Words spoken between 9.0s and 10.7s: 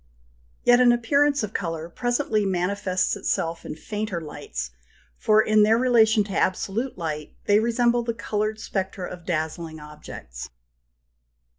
of dazzling objects (39).